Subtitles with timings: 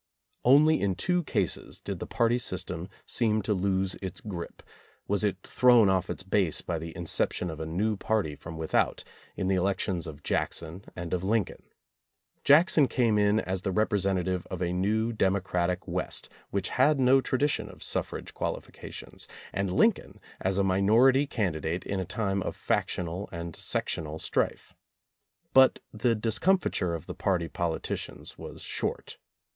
[0.43, 4.63] Only in two cases did the party system seem to lose its grip,
[5.07, 8.57] was it thrown off its base by the in ception of a new party from
[8.57, 9.03] without—
[9.37, 11.61] in the elec tions of Jackson and of Lincoln.
[12.43, 17.69] Jackson came in as the representative of a new democratic West which had no tradition
[17.69, 23.55] of suffrage qualifications, and Lincoln as a minority candidate in a time of factional and
[23.55, 24.73] sectional strife.
[25.53, 29.19] But the discom fiture of the party politicians was short.